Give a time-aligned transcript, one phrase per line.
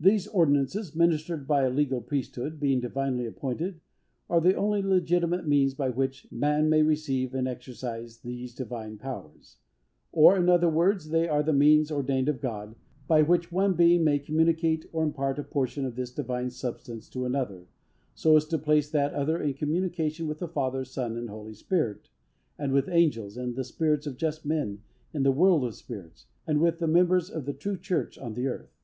[0.00, 3.80] These ordinances, ministered by a legal Priesthood, being divinely appointed,
[4.28, 9.58] are the only legitimate means by which man may receive and exercise these divine powers;
[10.10, 12.74] or, in other words, they are the means ordained of God,
[13.06, 17.26] by which one being may communicate or impart a portion of this divine substance to
[17.26, 17.68] another,
[18.14, 22.08] so as to place that other in communication with the Father, Son, and Holy Spirit,
[22.58, 24.80] and with angels, and the spirits of just men
[25.12, 28.48] in the world of spirits, and with the members of the true Church on the
[28.48, 28.74] earth.